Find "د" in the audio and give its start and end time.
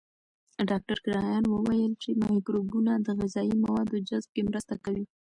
2.97-3.07